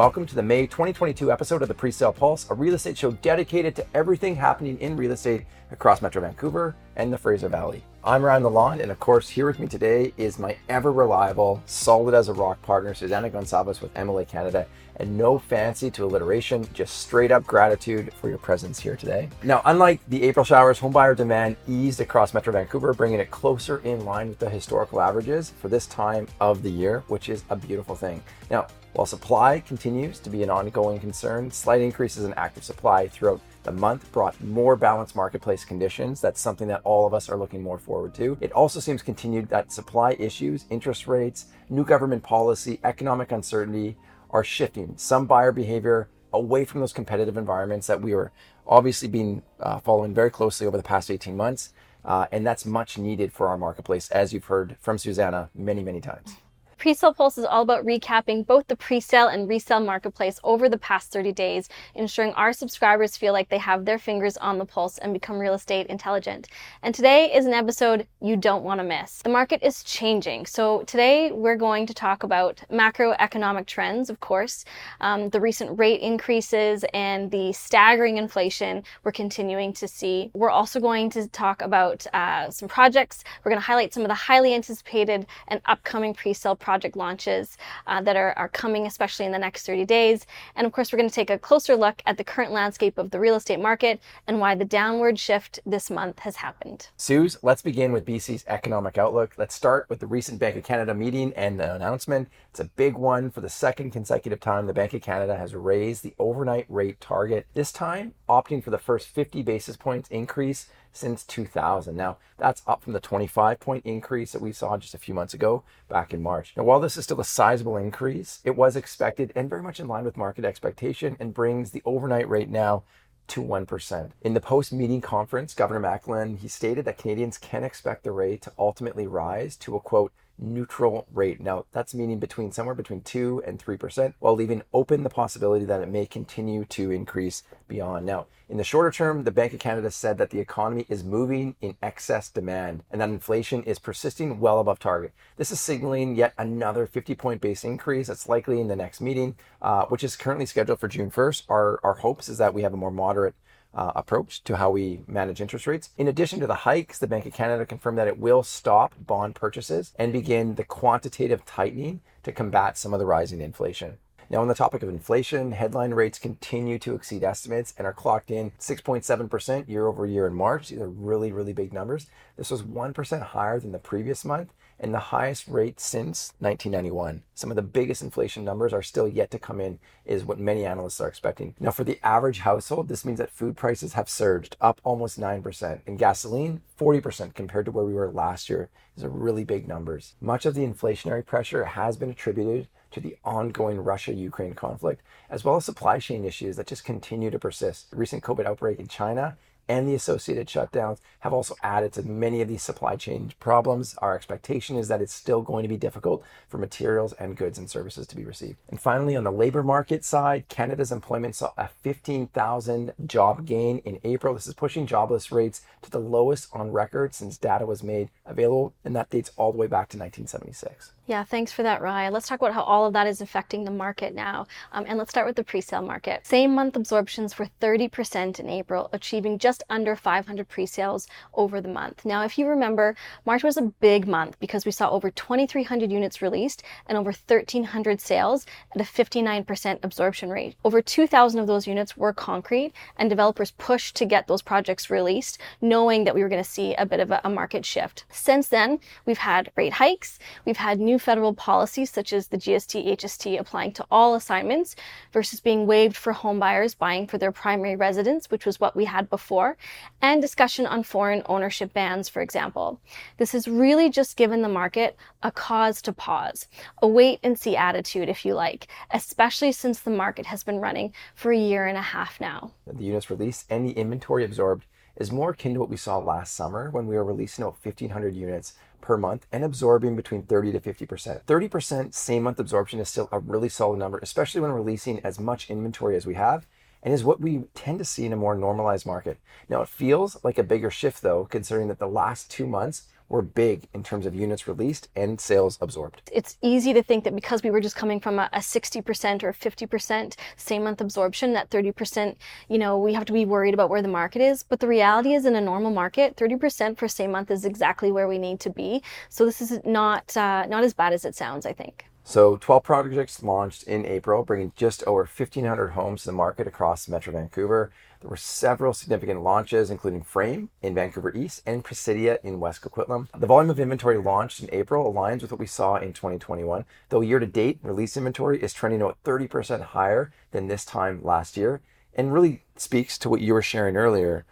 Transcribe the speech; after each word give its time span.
Welcome 0.00 0.24
to 0.28 0.34
the 0.34 0.42
May 0.42 0.62
2022 0.62 1.30
episode 1.30 1.60
of 1.60 1.68
the 1.68 1.74
Presale 1.74 2.16
Pulse, 2.16 2.48
a 2.48 2.54
real 2.54 2.72
estate 2.72 2.96
show 2.96 3.10
dedicated 3.10 3.76
to 3.76 3.86
everything 3.92 4.34
happening 4.34 4.80
in 4.80 4.96
real 4.96 5.12
estate 5.12 5.44
across 5.72 6.00
Metro 6.00 6.22
Vancouver 6.22 6.74
and 7.00 7.10
the 7.10 7.16
Fraser 7.16 7.48
Valley. 7.48 7.82
I'm 8.04 8.22
Ryan 8.22 8.42
Lalonde, 8.42 8.82
and 8.82 8.90
of 8.90 9.00
course, 9.00 9.26
here 9.26 9.46
with 9.46 9.58
me 9.58 9.66
today 9.66 10.12
is 10.18 10.38
my 10.38 10.56
ever 10.68 10.92
reliable, 10.92 11.62
solid 11.64 12.14
as 12.14 12.28
a 12.28 12.34
rock 12.34 12.60
partner, 12.60 12.92
Susanna 12.92 13.30
Gonsalves 13.30 13.80
with 13.80 13.94
MLA 13.94 14.28
Canada, 14.28 14.66
and 14.96 15.16
no 15.16 15.38
fancy 15.38 15.90
to 15.92 16.04
alliteration, 16.04 16.68
just 16.74 16.98
straight 16.98 17.32
up 17.32 17.46
gratitude 17.46 18.12
for 18.20 18.28
your 18.28 18.36
presence 18.36 18.78
here 18.78 18.96
today. 18.96 19.30
Now, 19.42 19.62
unlike 19.64 20.00
the 20.08 20.22
April 20.24 20.44
showers, 20.44 20.78
homebuyer 20.78 21.16
demand 21.16 21.56
eased 21.66 22.02
across 22.02 22.34
Metro 22.34 22.52
Vancouver, 22.52 22.92
bringing 22.92 23.18
it 23.18 23.30
closer 23.30 23.78
in 23.78 24.04
line 24.04 24.28
with 24.28 24.38
the 24.38 24.50
historical 24.50 25.00
averages 25.00 25.54
for 25.58 25.68
this 25.68 25.86
time 25.86 26.28
of 26.38 26.62
the 26.62 26.70
year, 26.70 27.02
which 27.08 27.30
is 27.30 27.44
a 27.48 27.56
beautiful 27.56 27.94
thing. 27.94 28.22
Now, 28.50 28.66
while 28.92 29.06
supply 29.06 29.60
continues 29.60 30.18
to 30.18 30.28
be 30.28 30.42
an 30.42 30.50
ongoing 30.50 31.00
concern, 31.00 31.50
slight 31.50 31.80
increases 31.80 32.24
in 32.24 32.34
active 32.34 32.64
supply 32.64 33.08
throughout 33.08 33.40
the 33.70 33.80
month 33.80 34.10
brought 34.10 34.40
more 34.42 34.74
balanced 34.74 35.14
marketplace 35.14 35.64
conditions. 35.64 36.20
That's 36.20 36.40
something 36.40 36.66
that 36.68 36.80
all 36.82 37.06
of 37.06 37.14
us 37.14 37.28
are 37.28 37.36
looking 37.36 37.62
more 37.62 37.78
forward 37.78 38.14
to. 38.14 38.36
It 38.40 38.50
also 38.52 38.80
seems 38.80 39.00
continued 39.00 39.48
that 39.50 39.70
supply 39.70 40.16
issues, 40.18 40.64
interest 40.70 41.06
rates, 41.06 41.46
new 41.68 41.84
government 41.84 42.24
policy, 42.24 42.80
economic 42.82 43.30
uncertainty 43.30 43.96
are 44.30 44.42
shifting 44.42 44.94
some 44.96 45.26
buyer 45.26 45.52
behavior 45.52 46.08
away 46.32 46.64
from 46.64 46.80
those 46.80 46.92
competitive 46.92 47.36
environments 47.36 47.86
that 47.86 48.00
we 48.00 48.12
were 48.14 48.32
obviously 48.66 49.08
being 49.08 49.42
uh, 49.60 49.78
following 49.78 50.14
very 50.14 50.30
closely 50.30 50.66
over 50.66 50.76
the 50.76 50.82
past 50.82 51.10
18 51.10 51.36
months. 51.36 51.72
Uh, 52.04 52.26
and 52.32 52.44
that's 52.44 52.66
much 52.66 52.98
needed 52.98 53.32
for 53.32 53.46
our 53.46 53.58
marketplace, 53.58 54.10
as 54.10 54.32
you've 54.32 54.46
heard 54.46 54.76
from 54.80 54.98
Susanna 54.98 55.50
many, 55.54 55.82
many 55.82 56.00
times. 56.00 56.34
Presale 56.80 57.14
Pulse 57.14 57.36
is 57.36 57.44
all 57.44 57.60
about 57.60 57.84
recapping 57.84 58.46
both 58.46 58.66
the 58.68 58.74
presale 58.74 59.30
and 59.30 59.46
resale 59.46 59.80
marketplace 59.80 60.40
over 60.42 60.66
the 60.66 60.78
past 60.78 61.12
30 61.12 61.30
days, 61.30 61.68
ensuring 61.94 62.32
our 62.32 62.54
subscribers 62.54 63.18
feel 63.18 63.34
like 63.34 63.50
they 63.50 63.58
have 63.58 63.84
their 63.84 63.98
fingers 63.98 64.38
on 64.38 64.56
the 64.56 64.64
pulse 64.64 64.96
and 64.96 65.12
become 65.12 65.38
real 65.38 65.52
estate 65.52 65.88
intelligent. 65.88 66.48
And 66.82 66.94
today 66.94 67.34
is 67.34 67.44
an 67.44 67.52
episode 67.52 68.06
you 68.22 68.34
don't 68.34 68.64
want 68.64 68.80
to 68.80 68.84
miss. 68.84 69.20
The 69.20 69.28
market 69.28 69.62
is 69.62 69.84
changing. 69.84 70.46
So 70.46 70.82
today 70.84 71.30
we're 71.30 71.56
going 71.56 71.84
to 71.84 71.92
talk 71.92 72.22
about 72.22 72.62
macroeconomic 72.72 73.66
trends, 73.66 74.08
of 74.08 74.20
course, 74.20 74.64
um, 75.02 75.28
the 75.28 75.40
recent 75.40 75.78
rate 75.78 76.00
increases 76.00 76.86
and 76.94 77.30
the 77.30 77.52
staggering 77.52 78.16
inflation 78.16 78.84
we're 79.04 79.12
continuing 79.12 79.74
to 79.74 79.86
see. 79.86 80.30
We're 80.32 80.48
also 80.48 80.80
going 80.80 81.10
to 81.10 81.28
talk 81.28 81.60
about 81.60 82.06
uh, 82.14 82.48
some 82.48 82.70
projects. 82.70 83.22
We're 83.44 83.50
going 83.50 83.60
to 83.60 83.66
highlight 83.66 83.92
some 83.92 84.02
of 84.02 84.08
the 84.08 84.14
highly 84.14 84.54
anticipated 84.54 85.26
and 85.48 85.60
upcoming 85.66 86.14
presale 86.14 86.58
projects 86.58 86.69
project 86.70 86.94
launches 86.94 87.58
uh, 87.88 88.00
that 88.00 88.14
are, 88.14 88.32
are 88.38 88.48
coming, 88.48 88.86
especially 88.86 89.26
in 89.26 89.32
the 89.32 89.38
next 89.40 89.66
30 89.66 89.84
days. 89.86 90.24
And 90.54 90.68
of 90.68 90.72
course, 90.72 90.92
we're 90.92 90.98
going 90.98 91.08
to 91.08 91.14
take 91.22 91.28
a 91.28 91.36
closer 91.36 91.74
look 91.74 92.00
at 92.06 92.16
the 92.16 92.22
current 92.22 92.52
landscape 92.52 92.96
of 92.96 93.10
the 93.10 93.18
real 93.18 93.34
estate 93.34 93.58
market 93.58 94.00
and 94.28 94.38
why 94.38 94.54
the 94.54 94.64
downward 94.64 95.18
shift 95.18 95.58
this 95.66 95.90
month 95.90 96.20
has 96.20 96.36
happened. 96.36 96.86
Suze, 96.96 97.36
let's 97.42 97.60
begin 97.60 97.90
with 97.90 98.06
BC's 98.06 98.44
economic 98.46 98.98
outlook. 98.98 99.32
Let's 99.36 99.52
start 99.52 99.86
with 99.88 99.98
the 99.98 100.06
recent 100.06 100.38
Bank 100.38 100.54
of 100.54 100.62
Canada 100.62 100.94
meeting 100.94 101.32
and 101.34 101.58
the 101.58 101.74
announcement. 101.74 102.28
It's 102.50 102.60
a 102.60 102.66
big 102.66 102.94
one. 102.94 103.32
For 103.32 103.40
the 103.40 103.48
second 103.48 103.90
consecutive 103.90 104.38
time, 104.38 104.68
the 104.68 104.72
Bank 104.72 104.94
of 104.94 105.02
Canada 105.02 105.36
has 105.36 105.56
raised 105.56 106.04
the 106.04 106.14
overnight 106.20 106.66
rate 106.68 107.00
target, 107.00 107.48
this 107.54 107.72
time 107.72 108.14
opting 108.28 108.62
for 108.62 108.70
the 108.70 108.78
first 108.78 109.08
50 109.08 109.42
basis 109.42 109.76
points 109.76 110.08
increase 110.08 110.68
since 110.92 111.24
2000. 111.24 111.96
Now, 111.96 112.18
that's 112.38 112.62
up 112.66 112.82
from 112.82 112.92
the 112.92 113.00
25 113.00 113.60
point 113.60 113.84
increase 113.86 114.32
that 114.32 114.42
we 114.42 114.52
saw 114.52 114.76
just 114.76 114.94
a 114.94 114.98
few 114.98 115.14
months 115.14 115.34
ago 115.34 115.62
back 115.88 116.12
in 116.12 116.22
March. 116.22 116.52
Now, 116.56 116.64
while 116.64 116.80
this 116.80 116.96
is 116.96 117.04
still 117.04 117.20
a 117.20 117.24
sizable 117.24 117.76
increase, 117.76 118.40
it 118.44 118.56
was 118.56 118.76
expected 118.76 119.32
and 119.34 119.48
very 119.48 119.62
much 119.62 119.80
in 119.80 119.88
line 119.88 120.04
with 120.04 120.16
market 120.16 120.44
expectation 120.44 121.16
and 121.20 121.34
brings 121.34 121.70
the 121.70 121.82
overnight 121.84 122.28
rate 122.28 122.48
now 122.48 122.82
to 123.28 123.42
1%. 123.42 124.10
In 124.22 124.34
the 124.34 124.40
post 124.40 124.72
meeting 124.72 125.00
conference, 125.00 125.54
Governor 125.54 125.80
Macklem, 125.80 126.38
he 126.38 126.48
stated 126.48 126.84
that 126.84 126.98
Canadians 126.98 127.38
can 127.38 127.62
expect 127.62 128.02
the 128.02 128.10
rate 128.10 128.42
to 128.42 128.52
ultimately 128.58 129.06
rise 129.06 129.56
to 129.58 129.76
a 129.76 129.80
quote, 129.80 130.12
neutral 130.40 131.06
rate. 131.12 131.40
Now, 131.40 131.66
that's 131.72 131.94
meaning 131.94 132.18
between 132.18 132.52
somewhere 132.52 132.74
between 132.74 133.02
2 133.02 133.42
and 133.46 133.58
3%, 133.58 134.14
while 134.18 134.34
leaving 134.34 134.62
open 134.72 135.02
the 135.02 135.10
possibility 135.10 135.64
that 135.66 135.82
it 135.82 135.88
may 135.88 136.06
continue 136.06 136.64
to 136.66 136.90
increase 136.90 137.42
beyond. 137.68 138.06
Now, 138.06 138.26
in 138.48 138.56
the 138.56 138.64
shorter 138.64 138.90
term, 138.90 139.22
the 139.22 139.30
Bank 139.30 139.52
of 139.52 139.60
Canada 139.60 139.92
said 139.92 140.18
that 140.18 140.30
the 140.30 140.40
economy 140.40 140.84
is 140.88 141.04
moving 141.04 141.54
in 141.60 141.76
excess 141.82 142.28
demand 142.28 142.82
and 142.90 143.00
that 143.00 143.08
inflation 143.08 143.62
is 143.62 143.78
persisting 143.78 144.40
well 144.40 144.58
above 144.58 144.80
target. 144.80 145.12
This 145.36 145.52
is 145.52 145.60
signaling 145.60 146.16
yet 146.16 146.34
another 146.36 146.86
50 146.86 147.14
point 147.14 147.40
base 147.40 147.62
increase 147.62 148.08
that's 148.08 148.28
likely 148.28 148.60
in 148.60 148.66
the 148.66 148.74
next 148.74 149.00
meeting, 149.00 149.36
uh, 149.62 149.84
which 149.84 150.02
is 150.02 150.16
currently 150.16 150.46
scheduled 150.46 150.80
for 150.80 150.88
June 150.88 151.12
1st. 151.12 151.44
Our, 151.48 151.78
our 151.84 151.94
hopes 151.94 152.28
is 152.28 152.38
that 152.38 152.52
we 152.52 152.62
have 152.62 152.74
a 152.74 152.76
more 152.76 152.90
moderate 152.90 153.36
uh, 153.74 153.92
approach 153.94 154.42
to 154.44 154.56
how 154.56 154.70
we 154.70 155.00
manage 155.06 155.40
interest 155.40 155.66
rates. 155.66 155.90
In 155.96 156.08
addition 156.08 156.40
to 156.40 156.46
the 156.46 156.54
hikes, 156.54 156.98
the 156.98 157.06
Bank 157.06 157.26
of 157.26 157.32
Canada 157.32 157.64
confirmed 157.66 157.98
that 157.98 158.08
it 158.08 158.18
will 158.18 158.42
stop 158.42 158.94
bond 158.98 159.34
purchases 159.34 159.92
and 159.98 160.12
begin 160.12 160.56
the 160.56 160.64
quantitative 160.64 161.44
tightening 161.44 162.00
to 162.22 162.32
combat 162.32 162.76
some 162.76 162.92
of 162.92 163.00
the 163.00 163.06
rising 163.06 163.40
inflation. 163.40 163.98
Now, 164.28 164.42
on 164.42 164.48
the 164.48 164.54
topic 164.54 164.84
of 164.84 164.88
inflation, 164.88 165.50
headline 165.50 165.92
rates 165.92 166.18
continue 166.18 166.78
to 166.80 166.94
exceed 166.94 167.24
estimates 167.24 167.74
and 167.76 167.84
are 167.84 167.92
clocked 167.92 168.30
in 168.30 168.52
6.7% 168.60 169.68
year 169.68 169.88
over 169.88 170.06
year 170.06 170.28
in 170.28 170.34
March. 170.34 170.68
These 170.68 170.80
are 170.80 170.88
really, 170.88 171.32
really 171.32 171.52
big 171.52 171.72
numbers. 171.72 172.06
This 172.36 172.52
was 172.52 172.62
1% 172.62 173.22
higher 173.22 173.58
than 173.58 173.72
the 173.72 173.80
previous 173.80 174.24
month 174.24 174.52
and 174.80 174.94
the 174.94 174.98
highest 174.98 175.46
rate 175.46 175.78
since 175.78 176.32
1991. 176.38 177.22
Some 177.34 177.50
of 177.50 177.56
the 177.56 177.62
biggest 177.62 178.00
inflation 178.00 178.44
numbers 178.44 178.72
are 178.72 178.82
still 178.82 179.06
yet 179.06 179.30
to 179.30 179.38
come 179.38 179.60
in, 179.60 179.78
is 180.06 180.24
what 180.24 180.38
many 180.38 180.64
analysts 180.64 181.00
are 181.00 181.08
expecting. 181.08 181.54
Now, 181.60 181.70
for 181.70 181.84
the 181.84 182.00
average 182.02 182.40
household, 182.40 182.88
this 182.88 183.04
means 183.04 183.18
that 183.18 183.30
food 183.30 183.56
prices 183.56 183.92
have 183.92 184.08
surged 184.08 184.56
up 184.60 184.80
almost 184.82 185.20
9%, 185.20 185.80
and 185.86 185.98
gasoline 185.98 186.62
40% 186.78 187.34
compared 187.34 187.66
to 187.66 187.70
where 187.70 187.84
we 187.84 187.92
were 187.92 188.10
last 188.10 188.48
year. 188.48 188.70
These 188.96 189.04
are 189.04 189.10
really 189.10 189.44
big 189.44 189.68
numbers. 189.68 190.14
Much 190.20 190.46
of 190.46 190.54
the 190.54 190.66
inflationary 190.66 191.24
pressure 191.24 191.64
has 191.64 191.98
been 191.98 192.10
attributed 192.10 192.68
to 192.92 193.00
the 193.00 193.16
ongoing 193.22 193.78
Russia 193.78 194.12
Ukraine 194.14 194.54
conflict, 194.54 195.02
as 195.28 195.44
well 195.44 195.56
as 195.56 195.64
supply 195.64 195.98
chain 195.98 196.24
issues 196.24 196.56
that 196.56 196.66
just 196.66 196.84
continue 196.84 197.30
to 197.30 197.38
persist. 197.38 197.90
The 197.90 197.96
recent 197.96 198.24
COVID 198.24 198.46
outbreak 198.46 198.80
in 198.80 198.88
China 198.88 199.36
and 199.70 199.86
the 199.86 199.94
associated 199.94 200.48
shutdowns 200.48 200.98
have 201.20 201.32
also 201.32 201.54
added 201.62 201.92
to 201.92 202.02
many 202.02 202.42
of 202.42 202.48
these 202.48 202.60
supply 202.60 202.96
chain 202.96 203.32
problems. 203.38 203.94
Our 203.98 204.16
expectation 204.16 204.76
is 204.76 204.88
that 204.88 205.00
it's 205.00 205.14
still 205.14 205.42
going 205.42 205.62
to 205.62 205.68
be 205.68 205.76
difficult 205.76 206.24
for 206.48 206.58
materials 206.58 207.12
and 207.12 207.36
goods 207.36 207.56
and 207.56 207.70
services 207.70 208.08
to 208.08 208.16
be 208.16 208.24
received. 208.24 208.56
And 208.68 208.80
finally, 208.80 209.14
on 209.14 209.22
the 209.22 209.30
labor 209.30 209.62
market 209.62 210.04
side, 210.04 210.48
Canada's 210.48 210.90
employment 210.90 211.36
saw 211.36 211.52
a 211.56 211.68
15,000 211.68 212.94
job 213.06 213.46
gain 213.46 213.78
in 213.84 214.00
April. 214.02 214.34
This 214.34 214.48
is 214.48 214.54
pushing 214.54 214.88
jobless 214.88 215.30
rates 215.30 215.60
to 215.82 215.90
the 215.90 216.00
lowest 216.00 216.48
on 216.52 216.72
record 216.72 217.14
since 217.14 217.38
data 217.38 217.64
was 217.64 217.84
made 217.84 218.10
available, 218.26 218.74
and 218.84 218.96
that 218.96 219.10
dates 219.10 219.30
all 219.36 219.52
the 219.52 219.58
way 219.58 219.68
back 219.68 219.88
to 219.90 219.98
1976. 219.98 220.90
Yeah, 221.10 221.24
thanks 221.24 221.50
for 221.50 221.64
that, 221.64 221.82
Ryan. 221.82 222.12
Let's 222.12 222.28
talk 222.28 222.40
about 222.40 222.54
how 222.54 222.62
all 222.62 222.86
of 222.86 222.92
that 222.92 223.08
is 223.08 223.20
affecting 223.20 223.64
the 223.64 223.72
market 223.72 224.14
now. 224.14 224.46
Um, 224.70 224.84
and 224.86 224.96
let's 224.96 225.10
start 225.10 225.26
with 225.26 225.34
the 225.34 225.42
pre-sale 225.42 225.82
market. 225.82 226.24
Same 226.24 226.54
month 226.54 226.76
absorptions 226.76 227.36
were 227.36 227.48
30% 227.60 228.38
in 228.38 228.48
April, 228.48 228.88
achieving 228.92 229.36
just 229.36 229.64
under 229.68 229.96
500 229.96 230.48
pre-sales 230.48 231.08
over 231.34 231.60
the 231.60 231.68
month. 231.68 232.04
Now, 232.04 232.22
if 232.22 232.38
you 232.38 232.46
remember, 232.46 232.94
March 233.26 233.42
was 233.42 233.56
a 233.56 233.72
big 233.80 234.06
month 234.06 234.38
because 234.38 234.64
we 234.64 234.70
saw 234.70 234.88
over 234.88 235.10
2,300 235.10 235.90
units 235.90 236.22
released 236.22 236.62
and 236.86 236.96
over 236.96 237.10
1,300 237.10 238.00
sales 238.00 238.46
at 238.72 238.80
a 238.80 238.84
59% 238.84 239.80
absorption 239.82 240.30
rate. 240.30 240.54
Over 240.64 240.80
2,000 240.80 241.40
of 241.40 241.48
those 241.48 241.66
units 241.66 241.96
were 241.96 242.12
concrete, 242.12 242.72
and 242.96 243.10
developers 243.10 243.50
pushed 243.50 243.96
to 243.96 244.06
get 244.06 244.28
those 244.28 244.42
projects 244.42 244.90
released, 244.90 245.38
knowing 245.60 246.04
that 246.04 246.14
we 246.14 246.22
were 246.22 246.28
going 246.28 246.44
to 246.44 246.48
see 246.48 246.76
a 246.76 246.86
bit 246.86 247.00
of 247.00 247.10
a, 247.10 247.20
a 247.24 247.30
market 247.30 247.66
shift. 247.66 248.04
Since 248.10 248.46
then, 248.46 248.78
we've 249.06 249.18
had 249.18 249.50
rate 249.56 249.72
hikes, 249.72 250.20
we've 250.44 250.56
had 250.56 250.78
new 250.78 250.99
federal 251.00 251.34
policies 251.34 251.90
such 251.90 252.12
as 252.12 252.28
the 252.28 252.36
GST 252.36 252.86
HST 252.96 253.38
applying 253.38 253.72
to 253.72 253.86
all 253.90 254.14
assignments 254.14 254.76
versus 255.12 255.40
being 255.40 255.66
waived 255.66 255.96
for 255.96 256.12
homebuyers 256.12 256.76
buying 256.76 257.06
for 257.06 257.18
their 257.18 257.32
primary 257.32 257.76
residence, 257.76 258.30
which 258.30 258.46
was 258.46 258.60
what 258.60 258.76
we 258.76 258.84
had 258.84 259.10
before, 259.10 259.56
and 260.02 260.22
discussion 260.22 260.66
on 260.66 260.82
foreign 260.82 261.22
ownership 261.26 261.72
bans, 261.72 262.08
for 262.08 262.22
example. 262.22 262.80
This 263.16 263.32
has 263.32 263.48
really 263.48 263.90
just 263.90 264.16
given 264.16 264.42
the 264.42 264.48
market 264.48 264.96
a 265.22 265.32
cause 265.32 265.82
to 265.82 265.92
pause, 265.92 266.46
a 266.82 266.88
wait 266.88 267.20
and 267.22 267.38
see 267.38 267.56
attitude, 267.56 268.08
if 268.08 268.24
you 268.24 268.34
like, 268.34 268.68
especially 268.92 269.52
since 269.52 269.80
the 269.80 269.90
market 269.90 270.26
has 270.26 270.42
been 270.42 270.60
running 270.60 270.92
for 271.14 271.32
a 271.32 271.38
year 271.38 271.66
and 271.66 271.78
a 271.78 271.82
half 271.82 272.20
now. 272.20 272.52
The 272.66 272.84
units 272.84 273.10
released 273.10 273.46
and 273.50 273.66
the 273.66 273.72
inventory 273.72 274.24
absorbed 274.24 274.66
is 274.96 275.10
more 275.10 275.30
akin 275.30 275.54
to 275.54 275.60
what 275.60 275.70
we 275.70 275.76
saw 275.76 275.98
last 275.98 276.34
summer 276.34 276.70
when 276.70 276.86
we 276.86 276.94
were 276.94 277.04
releasing 277.04 277.42
about 277.42 277.56
1,500 277.64 278.14
units 278.14 278.54
per 278.80 278.96
month 278.96 279.26
and 279.32 279.44
absorbing 279.44 279.96
between 279.96 280.22
30 280.22 280.52
to 280.52 280.60
50%. 280.60 281.24
30% 281.24 281.94
same 281.94 282.22
month 282.22 282.38
absorption 282.38 282.80
is 282.80 282.88
still 282.88 283.08
a 283.12 283.18
really 283.18 283.48
solid 283.48 283.78
number, 283.78 283.98
especially 284.02 284.40
when 284.40 284.52
releasing 284.52 285.00
as 285.00 285.18
much 285.18 285.50
inventory 285.50 285.96
as 285.96 286.06
we 286.06 286.14
have 286.14 286.46
and 286.82 286.94
is 286.94 287.04
what 287.04 287.20
we 287.20 287.44
tend 287.54 287.78
to 287.78 287.84
see 287.84 288.06
in 288.06 288.12
a 288.12 288.16
more 288.16 288.34
normalized 288.34 288.86
market. 288.86 289.18
Now, 289.48 289.62
it 289.62 289.68
feels 289.68 290.22
like 290.24 290.38
a 290.38 290.42
bigger 290.42 290.70
shift 290.70 291.02
though, 291.02 291.26
considering 291.26 291.68
that 291.68 291.78
the 291.78 291.86
last 291.86 292.30
two 292.30 292.46
months 292.46 292.84
were 293.10 293.20
big 293.20 293.68
in 293.74 293.82
terms 293.82 294.06
of 294.06 294.14
units 294.14 294.48
released 294.48 294.88
and 294.96 295.20
sales 295.20 295.58
absorbed. 295.60 296.00
It's 296.10 296.38
easy 296.40 296.72
to 296.72 296.82
think 296.82 297.04
that 297.04 297.14
because 297.14 297.42
we 297.42 297.50
were 297.50 297.60
just 297.60 297.76
coming 297.76 298.00
from 298.00 298.18
a, 298.18 298.30
a 298.32 298.38
60% 298.38 299.22
or 299.22 299.32
50% 299.32 300.14
same 300.36 300.64
month 300.64 300.80
absorption, 300.80 301.32
that 301.34 301.50
30%, 301.50 302.16
you 302.48 302.56
know, 302.56 302.78
we 302.78 302.94
have 302.94 303.04
to 303.04 303.12
be 303.12 303.24
worried 303.24 303.52
about 303.52 303.68
where 303.68 303.82
the 303.82 303.88
market 303.88 304.22
is. 304.22 304.44
But 304.44 304.60
the 304.60 304.68
reality 304.68 305.12
is, 305.12 305.26
in 305.26 305.34
a 305.34 305.40
normal 305.40 305.72
market, 305.72 306.16
30% 306.16 306.78
for 306.78 306.88
same 306.88 307.10
month 307.10 307.30
is 307.30 307.44
exactly 307.44 307.90
where 307.90 308.08
we 308.08 308.16
need 308.16 308.40
to 308.40 308.50
be. 308.50 308.82
So 309.08 309.26
this 309.26 309.42
is 309.42 309.58
not 309.64 310.16
uh, 310.16 310.46
not 310.46 310.62
as 310.62 310.72
bad 310.72 310.92
as 310.92 311.04
it 311.04 311.16
sounds, 311.16 311.44
I 311.44 311.52
think. 311.52 311.86
So 312.04 312.36
12 312.38 312.62
projects 312.62 313.22
launched 313.22 313.64
in 313.64 313.84
April, 313.86 314.24
bringing 314.24 314.52
just 314.56 314.82
over 314.84 315.02
1,500 315.02 315.68
homes 315.68 316.02
to 316.02 316.06
the 316.06 316.12
market 316.12 316.46
across 316.46 316.88
Metro 316.88 317.12
Vancouver. 317.12 317.70
There 318.00 318.08
were 318.08 318.16
several 318.16 318.72
significant 318.72 319.22
launches, 319.22 319.70
including 319.70 320.02
Frame 320.02 320.48
in 320.62 320.74
Vancouver 320.74 321.14
East 321.14 321.42
and 321.44 321.62
Presidia 321.62 322.18
in 322.24 322.40
West 322.40 322.62
Coquitlam. 322.62 323.08
The 323.18 323.26
volume 323.26 323.50
of 323.50 323.60
inventory 323.60 323.98
launched 323.98 324.40
in 324.40 324.48
April 324.52 324.90
aligns 324.90 325.20
with 325.20 325.32
what 325.32 325.40
we 325.40 325.46
saw 325.46 325.76
in 325.76 325.92
2021, 325.92 326.64
though 326.88 327.02
year 327.02 327.18
to 327.18 327.26
date, 327.26 327.58
release 327.62 327.98
inventory 327.98 328.42
is 328.42 328.54
trending 328.54 328.80
about 328.80 329.02
30% 329.04 329.60
higher 329.60 330.12
than 330.30 330.46
this 330.46 330.64
time 330.64 331.04
last 331.04 331.36
year, 331.36 331.60
and 331.94 332.12
really 332.12 332.42
speaks 332.56 332.96
to 332.96 333.10
what 333.10 333.20
you 333.20 333.34
were 333.34 333.42
sharing 333.42 333.76
earlier 333.76 334.24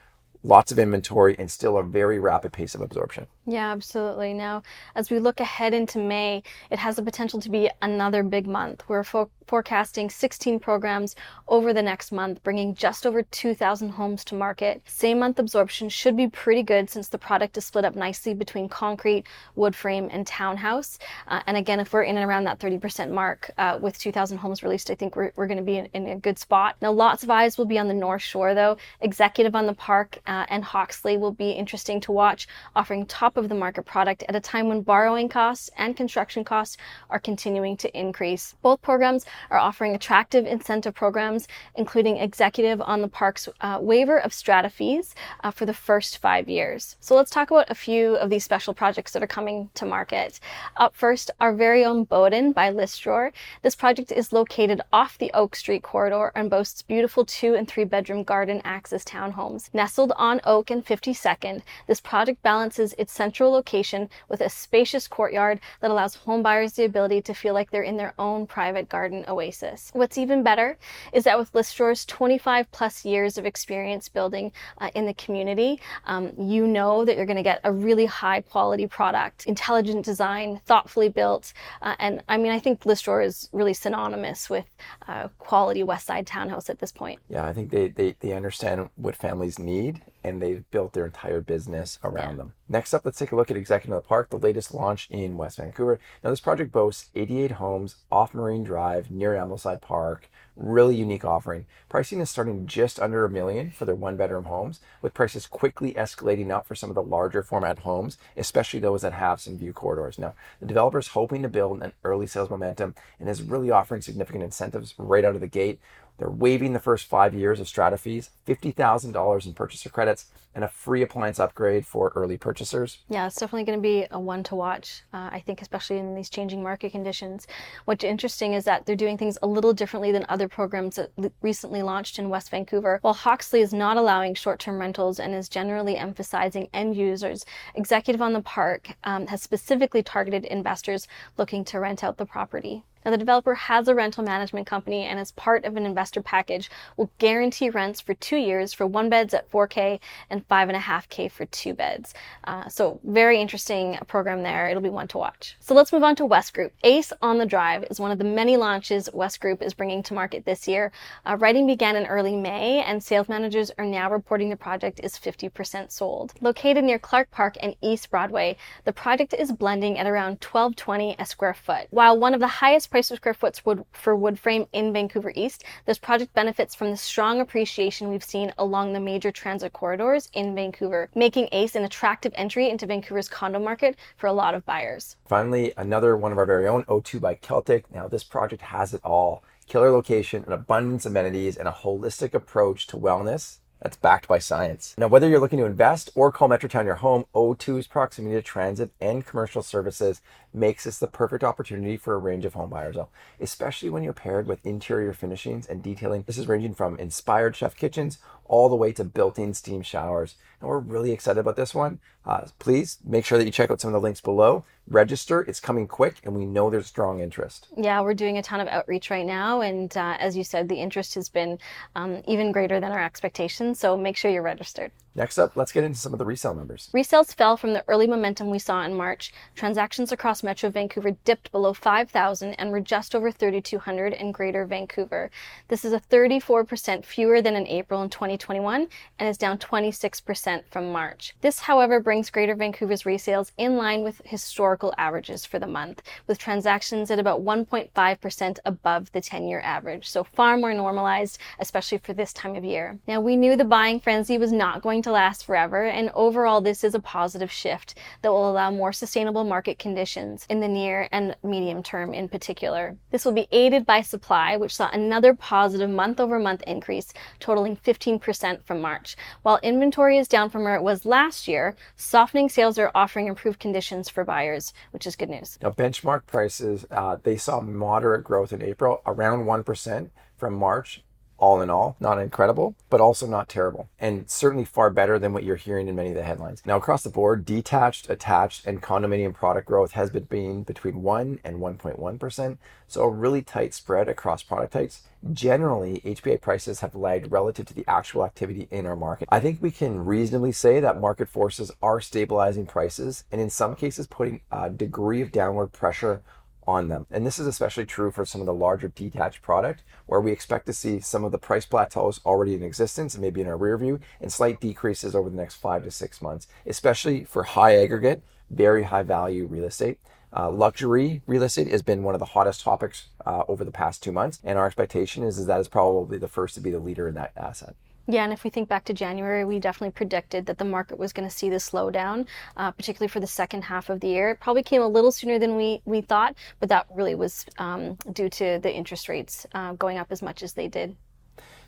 lots 0.42 0.72
of 0.72 0.78
inventory 0.78 1.36
and 1.38 1.50
still 1.50 1.76
a 1.76 1.82
very 1.82 2.18
rapid 2.18 2.52
pace 2.52 2.74
of 2.74 2.80
absorption. 2.80 3.26
Yeah, 3.50 3.72
absolutely. 3.72 4.34
Now, 4.34 4.62
as 4.94 5.10
we 5.10 5.18
look 5.18 5.40
ahead 5.40 5.72
into 5.72 5.98
May, 5.98 6.42
it 6.70 6.78
has 6.78 6.96
the 6.96 7.02
potential 7.02 7.40
to 7.40 7.48
be 7.48 7.70
another 7.80 8.22
big 8.22 8.46
month. 8.46 8.84
We're 8.88 9.04
fo- 9.04 9.30
forecasting 9.46 10.10
16 10.10 10.60
programs 10.60 11.16
over 11.48 11.72
the 11.72 11.80
next 11.80 12.12
month, 12.12 12.42
bringing 12.42 12.74
just 12.74 13.06
over 13.06 13.22
2,000 13.22 13.88
homes 13.88 14.22
to 14.26 14.34
market. 14.34 14.82
Same 14.84 15.20
month 15.20 15.38
absorption 15.38 15.88
should 15.88 16.14
be 16.14 16.28
pretty 16.28 16.62
good 16.62 16.90
since 16.90 17.08
the 17.08 17.16
product 17.16 17.56
is 17.56 17.64
split 17.64 17.86
up 17.86 17.96
nicely 17.96 18.34
between 18.34 18.68
concrete, 18.68 19.24
wood 19.56 19.74
frame, 19.74 20.10
and 20.12 20.26
townhouse. 20.26 20.98
Uh, 21.26 21.40
and 21.46 21.56
again, 21.56 21.80
if 21.80 21.94
we're 21.94 22.02
in 22.02 22.18
and 22.18 22.28
around 22.28 22.44
that 22.44 22.58
30% 22.58 23.10
mark 23.10 23.50
uh, 23.56 23.78
with 23.80 23.98
2,000 23.98 24.36
homes 24.36 24.62
released, 24.62 24.90
I 24.90 24.94
think 24.94 25.16
we're, 25.16 25.32
we're 25.36 25.46
going 25.46 25.56
to 25.56 25.64
be 25.64 25.78
in, 25.78 25.86
in, 25.94 26.06
a 26.08 26.16
good 26.16 26.38
spot. 26.38 26.76
Now, 26.82 26.92
lots 26.92 27.22
of 27.22 27.30
eyes 27.30 27.56
will 27.56 27.64
be 27.64 27.78
on 27.78 27.88
the 27.88 27.94
North 27.94 28.22
Shore, 28.22 28.54
though. 28.54 28.76
Executive 29.00 29.54
on 29.54 29.64
the 29.64 29.72
Park 29.72 30.18
uh, 30.26 30.44
and 30.50 30.62
Hawksley 30.62 31.16
will 31.16 31.32
be 31.32 31.52
interesting 31.52 31.98
to 32.02 32.12
watch, 32.12 32.46
offering 32.76 33.06
top 33.06 33.37
of 33.38 33.48
the 33.48 33.54
market 33.54 33.86
product 33.86 34.24
at 34.28 34.36
a 34.36 34.40
time 34.40 34.68
when 34.68 34.82
borrowing 34.82 35.30
costs 35.30 35.70
and 35.78 35.96
construction 35.96 36.44
costs 36.44 36.76
are 37.08 37.18
continuing 37.18 37.76
to 37.78 37.98
increase. 37.98 38.54
Both 38.60 38.82
programs 38.82 39.24
are 39.50 39.58
offering 39.58 39.94
attractive 39.94 40.44
incentive 40.44 40.94
programs, 40.94 41.48
including 41.76 42.18
executive 42.18 42.82
on 42.82 43.00
the 43.00 43.08
park's 43.08 43.48
uh, 43.62 43.78
waiver 43.80 44.18
of 44.18 44.34
strata 44.34 44.68
fees 44.68 45.14
uh, 45.42 45.50
for 45.50 45.64
the 45.64 45.72
first 45.72 46.18
five 46.18 46.48
years. 46.48 46.96
So 47.00 47.14
let's 47.14 47.30
talk 47.30 47.50
about 47.50 47.70
a 47.70 47.74
few 47.74 48.16
of 48.16 48.28
these 48.28 48.44
special 48.44 48.74
projects 48.74 49.12
that 49.12 49.22
are 49.22 49.26
coming 49.26 49.70
to 49.74 49.86
market. 49.86 50.40
Up 50.76 50.94
first, 50.94 51.30
our 51.40 51.54
very 51.54 51.84
own 51.84 52.04
Boden 52.04 52.52
by 52.52 52.72
Listraor. 52.72 53.32
This 53.62 53.76
project 53.76 54.12
is 54.12 54.32
located 54.32 54.80
off 54.92 55.18
the 55.18 55.30
Oak 55.32 55.54
Street 55.54 55.82
corridor 55.82 56.32
and 56.34 56.50
boasts 56.50 56.82
beautiful 56.82 57.24
two 57.24 57.54
and 57.54 57.68
three 57.68 57.84
bedroom 57.84 58.24
garden 58.24 58.60
access 58.64 59.04
townhomes. 59.04 59.72
Nestled 59.72 60.12
on 60.16 60.40
Oak 60.44 60.70
and 60.70 60.84
52nd, 60.84 61.62
this 61.86 62.00
project 62.00 62.42
balances 62.42 62.94
its 62.98 63.12
central 63.28 63.50
location 63.50 64.08
with 64.30 64.40
a 64.40 64.48
spacious 64.48 65.06
courtyard 65.06 65.60
that 65.82 65.90
allows 65.90 66.16
homebuyers 66.16 66.74
the 66.74 66.84
ability 66.86 67.20
to 67.20 67.34
feel 67.34 67.52
like 67.52 67.70
they're 67.70 67.82
in 67.82 67.98
their 67.98 68.14
own 68.18 68.46
private 68.46 68.88
garden 68.88 69.22
oasis. 69.28 69.90
What's 69.92 70.16
even 70.16 70.42
better 70.42 70.78
is 71.12 71.24
that 71.24 71.38
with 71.38 71.52
Listraor's 71.52 72.06
25 72.06 72.72
plus 72.72 73.04
years 73.04 73.36
of 73.36 73.44
experience 73.44 74.08
building 74.08 74.50
uh, 74.78 74.88
in 74.94 75.04
the 75.04 75.12
community, 75.12 75.78
um, 76.06 76.32
you 76.38 76.66
know 76.66 77.04
that 77.04 77.16
you're 77.16 77.26
going 77.26 77.36
to 77.36 77.42
get 77.42 77.60
a 77.64 77.70
really 77.70 78.06
high 78.06 78.40
quality 78.40 78.86
product, 78.86 79.44
intelligent 79.46 80.06
design, 80.06 80.62
thoughtfully 80.64 81.10
built, 81.10 81.52
uh, 81.82 81.96
and 81.98 82.22
I 82.30 82.38
mean 82.38 82.52
I 82.52 82.58
think 82.58 82.84
Listdrawer 82.84 83.22
is 83.22 83.50
really 83.52 83.74
synonymous 83.74 84.48
with 84.48 84.64
uh, 85.06 85.28
quality 85.38 85.82
West 85.82 86.06
Side 86.06 86.26
townhouse 86.26 86.70
at 86.70 86.78
this 86.78 86.92
point. 86.92 87.20
Yeah, 87.28 87.44
I 87.44 87.52
think 87.52 87.70
they, 87.70 87.88
they, 87.88 88.16
they 88.20 88.32
understand 88.32 88.88
what 88.96 89.14
families 89.14 89.58
need 89.58 90.00
and 90.24 90.42
they've 90.42 90.68
built 90.70 90.92
their 90.92 91.06
entire 91.06 91.40
business 91.40 91.98
around 92.02 92.38
them. 92.38 92.52
Next 92.68 92.92
up, 92.92 93.04
let's 93.04 93.18
take 93.18 93.32
a 93.32 93.36
look 93.36 93.50
at 93.50 93.56
Executive 93.56 93.94
the 93.94 94.06
Park, 94.06 94.30
the 94.30 94.36
latest 94.36 94.74
launch 94.74 95.08
in 95.10 95.36
West 95.36 95.58
Vancouver. 95.58 95.98
Now, 96.22 96.30
this 96.30 96.40
project 96.40 96.72
boasts 96.72 97.10
88 97.14 97.52
homes 97.52 97.96
off 98.10 98.34
Marine 98.34 98.64
Drive 98.64 99.10
near 99.10 99.34
Ambleside 99.34 99.80
Park. 99.80 100.28
Really 100.56 100.96
unique 100.96 101.24
offering. 101.24 101.66
Pricing 101.88 102.20
is 102.20 102.28
starting 102.28 102.66
just 102.66 102.98
under 102.98 103.24
a 103.24 103.30
million 103.30 103.70
for 103.70 103.84
their 103.84 103.94
one 103.94 104.16
bedroom 104.16 104.44
homes, 104.44 104.80
with 105.00 105.14
prices 105.14 105.46
quickly 105.46 105.94
escalating 105.94 106.50
up 106.50 106.66
for 106.66 106.74
some 106.74 106.90
of 106.90 106.96
the 106.96 107.02
larger 107.02 107.44
format 107.44 107.78
homes, 107.78 108.18
especially 108.36 108.80
those 108.80 109.02
that 109.02 109.12
have 109.12 109.40
some 109.40 109.56
view 109.56 109.72
corridors. 109.72 110.18
Now, 110.18 110.34
the 110.58 110.66
developer 110.66 110.98
is 110.98 111.08
hoping 111.08 111.42
to 111.42 111.48
build 111.48 111.80
an 111.80 111.92
early 112.02 112.26
sales 112.26 112.50
momentum 112.50 112.96
and 113.20 113.28
is 113.28 113.40
really 113.40 113.70
offering 113.70 114.02
significant 114.02 114.42
incentives 114.42 114.94
right 114.98 115.24
out 115.24 115.36
of 115.36 115.40
the 115.40 115.46
gate 115.46 115.78
they're 116.18 116.30
waiving 116.30 116.72
the 116.72 116.80
first 116.80 117.06
five 117.06 117.34
years 117.34 117.60
of 117.60 117.68
strata 117.68 117.96
fees, 117.96 118.30
$50,000 118.46 119.46
in 119.46 119.54
purchaser 119.54 119.88
credits, 119.88 120.26
and 120.54 120.64
a 120.64 120.68
free 120.68 121.02
appliance 121.02 121.38
upgrade 121.38 121.86
for 121.86 122.12
early 122.16 122.36
purchasers. 122.36 122.98
Yeah, 123.08 123.26
it's 123.28 123.36
definitely 123.36 123.64
going 123.64 123.78
to 123.78 123.82
be 123.82 124.06
a 124.10 124.18
one 124.18 124.42
to 124.44 124.56
watch, 124.56 125.04
uh, 125.12 125.28
I 125.30 125.40
think, 125.46 125.62
especially 125.62 125.98
in 125.98 126.16
these 126.16 126.28
changing 126.28 126.64
market 126.64 126.90
conditions. 126.90 127.46
What's 127.84 128.02
interesting 128.02 128.54
is 128.54 128.64
that 128.64 128.84
they're 128.84 128.96
doing 128.96 129.16
things 129.16 129.38
a 129.42 129.46
little 129.46 129.72
differently 129.72 130.10
than 130.10 130.26
other 130.28 130.48
programs 130.48 130.96
that 130.96 131.32
recently 131.42 131.82
launched 131.82 132.18
in 132.18 132.28
West 132.28 132.50
Vancouver. 132.50 132.98
While 133.02 133.14
Hawksley 133.14 133.60
is 133.60 133.72
not 133.72 133.96
allowing 133.96 134.34
short 134.34 134.58
term 134.58 134.80
rentals 134.80 135.20
and 135.20 135.32
is 135.32 135.48
generally 135.48 135.96
emphasizing 135.96 136.68
end 136.74 136.96
users, 136.96 137.44
Executive 137.76 138.20
on 138.20 138.32
the 138.32 138.42
Park 138.42 138.96
um, 139.04 139.28
has 139.28 139.40
specifically 139.40 140.02
targeted 140.02 140.44
investors 140.44 141.06
looking 141.36 141.64
to 141.66 141.78
rent 141.78 142.02
out 142.02 142.16
the 142.16 142.26
property. 142.26 142.82
Now, 143.08 143.12
the 143.12 143.16
developer 143.16 143.54
has 143.54 143.88
a 143.88 143.94
rental 143.94 144.22
management 144.22 144.66
company 144.66 145.04
and, 145.04 145.18
as 145.18 145.32
part 145.32 145.64
of 145.64 145.78
an 145.78 145.86
investor 145.86 146.20
package, 146.20 146.70
will 146.98 147.10
guarantee 147.16 147.70
rents 147.70 148.02
for 148.02 148.12
two 148.12 148.36
years 148.36 148.74
for 148.74 148.86
one 148.86 149.08
beds 149.08 149.32
at 149.32 149.50
4K 149.50 149.98
and 150.28 150.46
5.5K 150.46 151.32
for 151.32 151.46
two 151.46 151.72
beds. 151.72 152.12
Uh, 152.44 152.68
so, 152.68 153.00
very 153.04 153.40
interesting 153.40 153.96
program 154.08 154.42
there. 154.42 154.68
It'll 154.68 154.82
be 154.82 154.90
one 154.90 155.08
to 155.08 155.16
watch. 155.16 155.56
So, 155.58 155.74
let's 155.74 155.90
move 155.90 156.02
on 156.02 156.16
to 156.16 156.26
West 156.26 156.52
Group. 156.52 156.74
Ace 156.84 157.10
on 157.22 157.38
the 157.38 157.46
Drive 157.46 157.86
is 157.90 157.98
one 157.98 158.10
of 158.10 158.18
the 158.18 158.24
many 158.24 158.58
launches 158.58 159.08
West 159.14 159.40
Group 159.40 159.62
is 159.62 159.72
bringing 159.72 160.02
to 160.02 160.12
market 160.12 160.44
this 160.44 160.68
year. 160.68 160.92
Uh, 161.24 161.38
writing 161.38 161.66
began 161.66 161.96
in 161.96 162.04
early 162.04 162.36
May, 162.36 162.82
and 162.82 163.02
sales 163.02 163.30
managers 163.30 163.70
are 163.78 163.86
now 163.86 164.10
reporting 164.10 164.50
the 164.50 164.56
project 164.56 165.00
is 165.02 165.14
50% 165.14 165.90
sold. 165.90 166.34
Located 166.42 166.84
near 166.84 166.98
Clark 166.98 167.30
Park 167.30 167.56
and 167.62 167.74
East 167.80 168.10
Broadway, 168.10 168.58
the 168.84 168.92
project 168.92 169.32
is 169.32 169.50
blending 169.50 169.98
at 169.98 170.06
around 170.06 170.44
1220 170.44 171.16
a 171.18 171.24
square 171.24 171.54
foot. 171.54 171.86
While 171.88 172.18
one 172.18 172.34
of 172.34 172.40
the 172.40 172.58
highest 172.58 172.90
price 172.98 173.10
per 173.10 173.16
square 173.16 173.34
foot 173.34 173.60
wood, 173.64 173.84
for 173.92 174.16
wood 174.16 174.36
frame 174.38 174.66
in 174.72 174.92
Vancouver 174.92 175.32
East, 175.36 175.62
this 175.86 175.98
project 175.98 176.34
benefits 176.34 176.74
from 176.74 176.90
the 176.90 176.96
strong 176.96 177.40
appreciation 177.40 178.08
we've 178.08 178.24
seen 178.24 178.52
along 178.58 178.92
the 178.92 178.98
major 178.98 179.30
transit 179.30 179.72
corridors 179.72 180.28
in 180.32 180.52
Vancouver, 180.52 181.08
making 181.14 181.48
ACE 181.52 181.76
an 181.76 181.84
attractive 181.84 182.32
entry 182.34 182.68
into 182.68 182.86
Vancouver's 182.86 183.28
condo 183.28 183.60
market 183.60 183.96
for 184.16 184.26
a 184.26 184.32
lot 184.32 184.52
of 184.52 184.66
buyers. 184.66 185.16
Finally, 185.26 185.72
another 185.76 186.16
one 186.16 186.32
of 186.32 186.38
our 186.38 186.46
very 186.46 186.66
own, 186.66 186.82
O2 186.84 187.20
by 187.20 187.36
Keltic. 187.36 187.84
Now, 187.94 188.08
this 188.08 188.24
project 188.24 188.62
has 188.62 188.92
it 188.92 189.00
all 189.04 189.44
killer 189.68 189.92
location, 189.92 190.42
an 190.46 190.52
abundance 190.52 191.06
of 191.06 191.12
amenities, 191.12 191.56
and 191.56 191.68
a 191.68 191.72
holistic 191.72 192.34
approach 192.34 192.88
to 192.88 192.96
wellness 192.96 193.58
that's 193.80 193.96
backed 193.96 194.28
by 194.28 194.38
science. 194.38 194.94
Now, 194.98 195.08
whether 195.08 195.28
you're 195.28 195.40
looking 195.40 195.58
to 195.58 195.64
invest 195.64 196.10
or 196.14 196.32
call 196.32 196.48
Metrotown 196.48 196.84
your 196.84 196.96
home, 196.96 197.24
O2's 197.34 197.86
proximity 197.86 198.34
to 198.34 198.42
transit 198.42 198.90
and 199.00 199.24
commercial 199.24 199.62
services 199.62 200.20
makes 200.52 200.84
this 200.84 200.98
the 200.98 201.06
perfect 201.06 201.44
opportunity 201.44 201.96
for 201.96 202.14
a 202.14 202.18
range 202.18 202.44
of 202.44 202.54
home 202.54 202.70
buyers, 202.70 202.96
especially 203.38 203.90
when 203.90 204.02
you're 204.02 204.12
paired 204.12 204.46
with 204.46 204.64
interior 204.64 205.12
finishings 205.12 205.66
and 205.66 205.82
detailing. 205.82 206.24
This 206.26 206.38
is 206.38 206.48
ranging 206.48 206.74
from 206.74 206.98
inspired 206.98 207.54
chef 207.54 207.76
kitchens 207.76 208.18
all 208.48 208.68
the 208.68 208.76
way 208.76 208.92
to 208.92 209.04
built-in 209.04 209.54
steam 209.54 209.82
showers. 209.82 210.34
And 210.60 210.68
we're 210.68 210.78
really 210.80 211.12
excited 211.12 211.38
about 211.38 211.56
this 211.56 211.74
one. 211.74 212.00
Uh, 212.26 212.46
please 212.58 212.98
make 213.04 213.24
sure 213.24 213.38
that 213.38 213.44
you 213.44 213.52
check 213.52 213.70
out 213.70 213.80
some 213.80 213.88
of 213.88 213.92
the 213.92 214.00
links 214.00 214.20
below. 214.20 214.64
Register. 214.88 215.42
It's 215.42 215.60
coming 215.60 215.86
quick, 215.86 216.16
and 216.24 216.34
we 216.34 216.46
know 216.46 216.68
there's 216.68 216.86
strong 216.86 217.20
interest. 217.20 217.68
Yeah, 217.76 218.00
we're 218.00 218.14
doing 218.14 218.38
a 218.38 218.42
ton 218.42 218.60
of 218.60 218.68
outreach 218.68 219.10
right 219.10 219.26
now, 219.26 219.60
and 219.60 219.94
uh, 219.96 220.16
as 220.18 220.36
you 220.36 220.42
said, 220.42 220.68
the 220.68 220.80
interest 220.80 221.14
has 221.14 221.28
been 221.28 221.58
um, 221.94 222.22
even 222.26 222.52
greater 222.52 222.80
than 222.80 222.90
our 222.90 223.04
expectations. 223.04 223.78
So 223.78 223.96
make 223.96 224.16
sure 224.16 224.30
you're 224.30 224.42
registered. 224.42 224.90
Next 225.18 225.36
up, 225.36 225.56
let's 225.56 225.72
get 225.72 225.82
into 225.82 225.98
some 225.98 226.12
of 226.12 226.20
the 226.20 226.24
resale 226.24 226.54
numbers. 226.54 226.90
Resales 226.94 227.34
fell 227.34 227.56
from 227.56 227.72
the 227.72 227.82
early 227.88 228.06
momentum 228.06 228.50
we 228.50 228.60
saw 228.60 228.84
in 228.84 228.94
March. 228.94 229.32
Transactions 229.56 230.12
across 230.12 230.44
Metro 230.44 230.70
Vancouver 230.70 231.10
dipped 231.24 231.50
below 231.50 231.74
5,000 231.74 232.54
and 232.54 232.70
were 232.70 232.80
just 232.80 233.16
over 233.16 233.32
3,200 233.32 234.12
in 234.12 234.30
Greater 234.30 234.64
Vancouver. 234.64 235.32
This 235.66 235.84
is 235.84 235.92
a 235.92 235.98
34% 235.98 237.04
fewer 237.04 237.42
than 237.42 237.56
in 237.56 237.66
April 237.66 238.00
in 238.00 238.10
2021 238.10 238.86
and 239.18 239.28
is 239.28 239.36
down 239.36 239.58
26% 239.58 240.62
from 240.70 240.92
March. 240.92 241.34
This, 241.40 241.58
however, 241.58 241.98
brings 241.98 242.30
Greater 242.30 242.54
Vancouver's 242.54 243.02
resales 243.02 243.50
in 243.58 243.76
line 243.76 244.04
with 244.04 244.22
historical 244.24 244.94
averages 244.98 245.44
for 245.44 245.58
the 245.58 245.66
month, 245.66 246.00
with 246.28 246.38
transactions 246.38 247.10
at 247.10 247.18
about 247.18 247.44
1.5% 247.44 248.58
above 248.64 249.10
the 249.10 249.20
10 249.20 249.48
year 249.48 249.60
average, 249.64 250.08
so 250.08 250.22
far 250.22 250.56
more 250.56 250.74
normalized, 250.74 251.38
especially 251.58 251.98
for 251.98 252.12
this 252.12 252.32
time 252.32 252.54
of 252.54 252.64
year. 252.64 253.00
Now, 253.08 253.20
we 253.20 253.34
knew 253.34 253.56
the 253.56 253.64
buying 253.64 253.98
frenzy 253.98 254.38
was 254.38 254.52
not 254.52 254.80
going 254.80 255.02
to 255.02 255.07
last 255.08 255.44
forever, 255.44 255.84
and 255.84 256.10
overall, 256.14 256.60
this 256.60 256.84
is 256.84 256.94
a 256.94 257.00
positive 257.00 257.50
shift 257.50 257.94
that 258.22 258.30
will 258.30 258.50
allow 258.50 258.70
more 258.70 258.92
sustainable 258.92 259.44
market 259.44 259.78
conditions 259.78 260.46
in 260.48 260.60
the 260.60 260.68
near 260.68 261.08
and 261.12 261.36
medium 261.42 261.82
term 261.82 262.14
in 262.14 262.28
particular. 262.28 262.96
This 263.10 263.24
will 263.24 263.32
be 263.32 263.48
aided 263.50 263.84
by 263.84 264.02
supply, 264.02 264.56
which 264.56 264.76
saw 264.76 264.88
another 264.90 265.34
positive 265.34 265.90
month 265.90 266.20
over 266.20 266.38
month 266.38 266.62
increase, 266.66 267.12
totaling 267.40 267.76
15% 267.76 268.64
from 268.64 268.80
March. 268.80 269.16
While 269.42 269.58
inventory 269.62 270.18
is 270.18 270.28
down 270.28 270.50
from 270.50 270.64
where 270.64 270.76
it 270.76 270.82
was 270.82 271.04
last 271.04 271.48
year, 271.48 271.76
softening 271.96 272.48
sales 272.48 272.78
are 272.78 272.90
offering 272.94 273.26
improved 273.26 273.58
conditions 273.58 274.08
for 274.08 274.24
buyers, 274.24 274.72
which 274.90 275.06
is 275.06 275.16
good 275.16 275.30
news. 275.30 275.58
Now, 275.62 275.70
benchmark 275.70 276.26
prices, 276.26 276.86
uh, 276.90 277.16
they 277.22 277.36
saw 277.36 277.60
moderate 277.60 278.24
growth 278.24 278.52
in 278.52 278.62
April, 278.62 279.02
around 279.06 279.44
1% 279.44 280.10
from 280.36 280.54
March 280.54 281.02
all 281.38 281.60
in 281.60 281.70
all, 281.70 281.96
not 282.00 282.18
incredible, 282.18 282.74
but 282.90 283.00
also 283.00 283.26
not 283.26 283.48
terrible, 283.48 283.88
and 283.98 284.28
certainly 284.28 284.64
far 284.64 284.90
better 284.90 285.18
than 285.18 285.32
what 285.32 285.44
you're 285.44 285.56
hearing 285.56 285.88
in 285.88 285.94
many 285.94 286.08
of 286.10 286.14
the 286.14 286.22
headlines. 286.22 286.62
Now, 286.66 286.76
across 286.76 287.02
the 287.02 287.10
board, 287.10 287.44
detached, 287.44 288.10
attached, 288.10 288.66
and 288.66 288.82
condominium 288.82 289.34
product 289.34 289.66
growth 289.66 289.92
has 289.92 290.10
been 290.10 290.62
between 290.64 291.02
1 291.02 291.40
and 291.44 291.56
1.1%, 291.56 292.58
so 292.88 293.02
a 293.02 293.08
really 293.08 293.42
tight 293.42 293.72
spread 293.72 294.08
across 294.08 294.42
product 294.42 294.72
types. 294.72 295.02
Generally, 295.32 296.00
HPA 296.04 296.40
prices 296.40 296.80
have 296.80 296.94
lagged 296.94 297.30
relative 297.30 297.66
to 297.66 297.74
the 297.74 297.84
actual 297.88 298.24
activity 298.24 298.68
in 298.70 298.86
our 298.86 298.96
market. 298.96 299.28
I 299.30 299.40
think 299.40 299.60
we 299.60 299.70
can 299.70 300.04
reasonably 300.04 300.52
say 300.52 300.80
that 300.80 301.00
market 301.00 301.28
forces 301.28 301.70
are 301.82 302.00
stabilizing 302.00 302.66
prices 302.66 303.24
and 303.30 303.40
in 303.40 303.50
some 303.50 303.74
cases 303.74 304.06
putting 304.06 304.40
a 304.50 304.70
degree 304.70 305.20
of 305.20 305.32
downward 305.32 305.68
pressure 305.68 306.22
on 306.68 306.88
them. 306.88 307.06
And 307.10 307.26
this 307.26 307.38
is 307.38 307.46
especially 307.46 307.86
true 307.86 308.10
for 308.10 308.26
some 308.26 308.42
of 308.42 308.46
the 308.46 308.52
larger 308.52 308.88
detached 308.88 309.40
product 309.40 309.82
where 310.04 310.20
we 310.20 310.30
expect 310.30 310.66
to 310.66 310.74
see 310.74 311.00
some 311.00 311.24
of 311.24 311.32
the 311.32 311.38
price 311.38 311.64
plateaus 311.64 312.20
already 312.26 312.54
in 312.54 312.62
existence 312.62 313.14
and 313.14 313.22
maybe 313.22 313.40
in 313.40 313.46
our 313.46 313.56
rear 313.56 313.78
view 313.78 313.98
and 314.20 314.30
slight 314.30 314.60
decreases 314.60 315.14
over 315.14 315.30
the 315.30 315.36
next 315.36 315.54
five 315.54 315.82
to 315.84 315.90
six 315.90 316.20
months, 316.20 316.46
especially 316.66 317.24
for 317.24 317.42
high 317.42 317.74
aggregate, 317.82 318.22
very 318.50 318.82
high 318.82 319.02
value 319.02 319.46
real 319.46 319.64
estate. 319.64 319.98
Uh, 320.36 320.50
luxury 320.50 321.22
real 321.26 321.42
estate 321.42 321.68
has 321.68 321.80
been 321.80 322.02
one 322.02 322.14
of 322.14 322.18
the 322.18 322.26
hottest 322.26 322.60
topics 322.60 323.08
uh, 323.24 323.44
over 323.48 323.64
the 323.64 323.70
past 323.70 324.02
two 324.02 324.12
months, 324.12 324.38
and 324.44 324.58
our 324.58 324.66
expectation 324.66 325.22
is, 325.24 325.38
is 325.38 325.46
that 325.46 325.58
is 325.58 325.68
probably 325.68 326.18
the 326.18 326.28
first 326.28 326.54
to 326.54 326.60
be 326.60 326.70
the 326.70 326.78
leader 326.78 327.08
in 327.08 327.14
that 327.14 327.32
asset. 327.34 327.74
Yeah, 328.10 328.24
and 328.24 328.32
if 328.32 328.42
we 328.42 328.48
think 328.48 328.70
back 328.70 328.86
to 328.86 328.94
January, 328.94 329.44
we 329.44 329.58
definitely 329.58 329.90
predicted 329.90 330.46
that 330.46 330.56
the 330.56 330.64
market 330.64 330.98
was 330.98 331.12
going 331.12 331.28
to 331.28 331.34
see 331.34 331.50
the 331.50 331.56
slowdown, 331.56 332.26
uh, 332.56 332.70
particularly 332.70 333.08
for 333.08 333.20
the 333.20 333.26
second 333.26 333.64
half 333.64 333.90
of 333.90 334.00
the 334.00 334.08
year. 334.08 334.30
It 334.30 334.40
probably 334.40 334.62
came 334.62 334.80
a 334.80 334.88
little 334.88 335.12
sooner 335.12 335.38
than 335.38 335.56
we, 335.56 335.82
we 335.84 336.00
thought, 336.00 336.34
but 336.58 336.70
that 336.70 336.86
really 336.94 337.14
was 337.14 337.44
um, 337.58 337.98
due 338.14 338.30
to 338.30 338.60
the 338.62 338.74
interest 338.74 339.10
rates 339.10 339.46
uh, 339.52 339.74
going 339.74 339.98
up 339.98 340.06
as 340.10 340.22
much 340.22 340.42
as 340.42 340.54
they 340.54 340.68
did. 340.68 340.96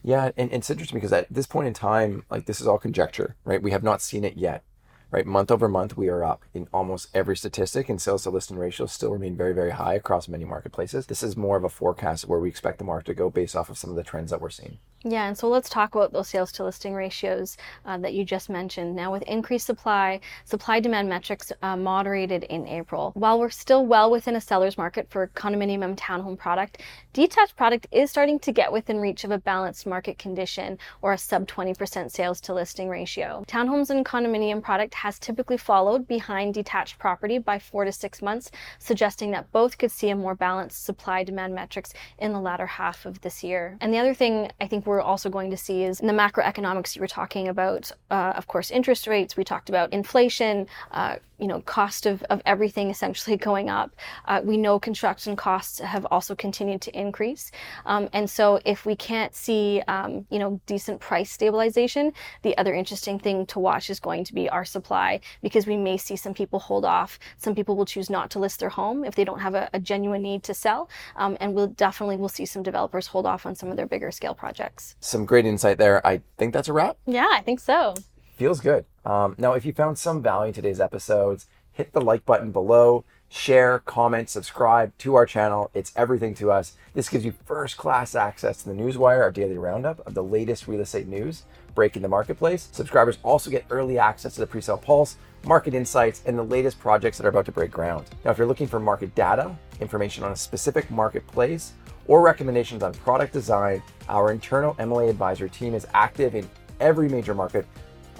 Yeah, 0.02 0.30
and, 0.38 0.50
and 0.50 0.54
it's 0.54 0.70
interesting 0.70 0.96
because 0.96 1.12
at 1.12 1.26
this 1.30 1.46
point 1.46 1.68
in 1.68 1.74
time, 1.74 2.24
like 2.30 2.46
this 2.46 2.62
is 2.62 2.66
all 2.66 2.78
conjecture, 2.78 3.36
right? 3.44 3.62
We 3.62 3.72
have 3.72 3.82
not 3.82 4.00
seen 4.00 4.24
it 4.24 4.38
yet 4.38 4.64
right? 5.10 5.26
Month 5.26 5.50
over 5.50 5.68
month, 5.68 5.96
we 5.96 6.08
are 6.08 6.24
up 6.24 6.44
in 6.54 6.68
almost 6.72 7.08
every 7.14 7.36
statistic, 7.36 7.88
and 7.88 8.00
sales 8.00 8.22
to 8.24 8.30
listing 8.30 8.56
ratios 8.56 8.92
still 8.92 9.10
remain 9.10 9.36
very, 9.36 9.52
very 9.52 9.70
high 9.70 9.94
across 9.94 10.28
many 10.28 10.44
marketplaces. 10.44 11.06
This 11.06 11.22
is 11.22 11.36
more 11.36 11.56
of 11.56 11.64
a 11.64 11.68
forecast 11.68 12.28
where 12.28 12.40
we 12.40 12.48
expect 12.48 12.78
the 12.78 12.84
market 12.84 13.06
to 13.06 13.14
go 13.14 13.30
based 13.30 13.56
off 13.56 13.70
of 13.70 13.78
some 13.78 13.90
of 13.90 13.96
the 13.96 14.02
trends 14.02 14.30
that 14.30 14.40
we're 14.40 14.50
seeing. 14.50 14.78
Yeah, 15.02 15.26
and 15.26 15.38
so 15.38 15.48
let's 15.48 15.70
talk 15.70 15.94
about 15.94 16.12
those 16.12 16.28
sales 16.28 16.52
to 16.52 16.64
listing 16.64 16.92
ratios 16.92 17.56
uh, 17.86 17.96
that 17.98 18.12
you 18.12 18.22
just 18.22 18.50
mentioned. 18.50 18.94
Now, 18.94 19.10
with 19.10 19.22
increased 19.22 19.64
supply, 19.64 20.20
supply 20.44 20.78
demand 20.78 21.08
metrics 21.08 21.50
uh, 21.62 21.74
moderated 21.74 22.44
in 22.44 22.68
April. 22.68 23.12
While 23.14 23.40
we're 23.40 23.48
still 23.48 23.86
well 23.86 24.10
within 24.10 24.36
a 24.36 24.42
seller's 24.42 24.76
market 24.76 25.08
for 25.08 25.28
condominium 25.28 25.82
and 25.84 25.96
townhome 25.96 26.36
product, 26.36 26.82
detached 27.14 27.56
product 27.56 27.86
is 27.90 28.10
starting 28.10 28.38
to 28.40 28.52
get 28.52 28.70
within 28.70 29.00
reach 29.00 29.24
of 29.24 29.30
a 29.30 29.38
balanced 29.38 29.86
market 29.86 30.18
condition 30.18 30.76
or 31.00 31.14
a 31.14 31.18
sub 31.18 31.48
20% 31.48 32.10
sales 32.10 32.38
to 32.42 32.52
listing 32.52 32.90
ratio. 32.90 33.42
Townhomes 33.48 33.88
and 33.88 34.04
condominium 34.04 34.62
product 34.62 34.92
has 35.02 35.18
typically 35.18 35.56
followed 35.56 36.06
behind 36.06 36.54
detached 36.54 36.98
property 36.98 37.38
by 37.38 37.58
four 37.58 37.84
to 37.84 37.92
six 37.92 38.20
months, 38.20 38.50
suggesting 38.78 39.30
that 39.30 39.50
both 39.50 39.78
could 39.78 39.90
see 39.90 40.10
a 40.10 40.16
more 40.16 40.34
balanced 40.34 40.84
supply 40.84 41.24
demand 41.24 41.54
metrics 41.54 41.92
in 42.18 42.32
the 42.32 42.40
latter 42.40 42.66
half 42.66 43.06
of 43.06 43.20
this 43.22 43.42
year. 43.42 43.76
And 43.80 43.92
the 43.94 43.98
other 43.98 44.14
thing 44.14 44.50
I 44.60 44.66
think 44.66 44.86
we're 44.86 45.00
also 45.00 45.30
going 45.30 45.50
to 45.50 45.56
see 45.56 45.84
is 45.84 46.00
in 46.00 46.06
the 46.06 46.12
macroeconomics 46.12 46.94
you 46.94 47.00
were 47.00 47.08
talking 47.08 47.48
about, 47.48 47.90
uh, 48.10 48.34
of 48.36 48.46
course, 48.46 48.70
interest 48.70 49.06
rates. 49.06 49.36
We 49.36 49.44
talked 49.44 49.68
about 49.68 49.92
inflation, 49.92 50.66
uh, 50.90 51.16
you 51.40 51.46
know, 51.46 51.60
cost 51.62 52.06
of, 52.06 52.22
of 52.24 52.42
everything 52.46 52.90
essentially 52.90 53.36
going 53.48 53.70
up. 53.70 53.90
Uh, 54.26 54.40
we 54.44 54.56
know 54.56 54.78
construction 54.78 55.34
costs 55.36 55.80
have 55.80 56.06
also 56.10 56.34
continued 56.34 56.80
to 56.82 56.98
increase. 56.98 57.50
Um, 57.86 58.08
and 58.12 58.28
so 58.28 58.60
if 58.64 58.84
we 58.84 58.94
can't 58.94 59.34
see, 59.34 59.82
um, 59.88 60.26
you 60.30 60.38
know, 60.38 60.60
decent 60.66 61.00
price 61.00 61.30
stabilization, 61.30 62.12
the 62.42 62.56
other 62.58 62.74
interesting 62.74 63.18
thing 63.18 63.46
to 63.46 63.58
watch 63.58 63.90
is 63.90 64.00
going 64.00 64.24
to 64.24 64.34
be 64.34 64.48
our 64.48 64.64
supply 64.64 65.20
because 65.42 65.66
we 65.66 65.76
may 65.76 65.96
see 65.96 66.16
some 66.16 66.34
people 66.34 66.58
hold 66.58 66.84
off. 66.84 67.18
Some 67.38 67.54
people 67.54 67.76
will 67.76 67.86
choose 67.86 68.10
not 68.10 68.30
to 68.30 68.38
list 68.38 68.60
their 68.60 68.68
home 68.68 69.04
if 69.04 69.14
they 69.14 69.24
don't 69.24 69.40
have 69.40 69.54
a, 69.54 69.70
a 69.72 69.80
genuine 69.80 70.22
need 70.22 70.42
to 70.44 70.54
sell. 70.54 70.90
Um, 71.16 71.36
and 71.40 71.54
we'll 71.54 71.68
definitely 71.68 72.16
will 72.16 72.28
see 72.28 72.44
some 72.44 72.62
developers 72.62 73.06
hold 73.06 73.26
off 73.26 73.46
on 73.46 73.54
some 73.54 73.70
of 73.70 73.76
their 73.76 73.86
bigger 73.86 74.10
scale 74.10 74.34
projects. 74.34 74.96
Some 75.00 75.24
great 75.24 75.46
insight 75.46 75.78
there. 75.78 76.06
I 76.06 76.20
think 76.36 76.52
that's 76.52 76.68
a 76.68 76.72
wrap. 76.72 76.98
Yeah, 77.06 77.28
I 77.30 77.40
think 77.40 77.60
so. 77.60 77.94
Feels 78.40 78.60
good. 78.60 78.86
Um, 79.04 79.34
now, 79.36 79.52
if 79.52 79.66
you 79.66 79.74
found 79.74 79.98
some 79.98 80.22
value 80.22 80.48
in 80.48 80.54
today's 80.54 80.80
episodes, 80.80 81.44
hit 81.74 81.92
the 81.92 82.00
like 82.00 82.24
button 82.24 82.52
below, 82.52 83.04
share, 83.28 83.80
comment, 83.80 84.30
subscribe 84.30 84.96
to 84.96 85.14
our 85.14 85.26
channel. 85.26 85.70
It's 85.74 85.92
everything 85.94 86.32
to 86.36 86.50
us. 86.50 86.74
This 86.94 87.10
gives 87.10 87.26
you 87.26 87.34
first 87.44 87.76
class 87.76 88.14
access 88.14 88.62
to 88.62 88.70
the 88.70 88.74
Newswire, 88.74 89.20
our 89.20 89.30
daily 89.30 89.58
roundup 89.58 90.06
of 90.06 90.14
the 90.14 90.22
latest 90.24 90.68
real 90.68 90.80
estate 90.80 91.06
news 91.06 91.42
breaking 91.74 92.00
the 92.00 92.08
marketplace. 92.08 92.70
Subscribers 92.72 93.18
also 93.22 93.50
get 93.50 93.66
early 93.68 93.98
access 93.98 94.32
to 94.36 94.40
the 94.40 94.46
presale 94.46 94.80
pulse, 94.80 95.18
market 95.44 95.74
insights, 95.74 96.22
and 96.24 96.38
the 96.38 96.42
latest 96.42 96.80
projects 96.80 97.18
that 97.18 97.26
are 97.26 97.28
about 97.28 97.44
to 97.44 97.52
break 97.52 97.70
ground. 97.70 98.06
Now, 98.24 98.30
if 98.30 98.38
you're 98.38 98.46
looking 98.46 98.68
for 98.68 98.80
market 98.80 99.14
data, 99.14 99.54
information 99.82 100.24
on 100.24 100.32
a 100.32 100.36
specific 100.36 100.90
marketplace, 100.90 101.74
or 102.06 102.22
recommendations 102.22 102.82
on 102.82 102.94
product 102.94 103.34
design, 103.34 103.82
our 104.08 104.32
internal 104.32 104.76
MLA 104.76 105.10
advisory 105.10 105.50
team 105.50 105.74
is 105.74 105.86
active 105.92 106.34
in 106.34 106.48
every 106.80 107.06
major 107.06 107.34
market 107.34 107.66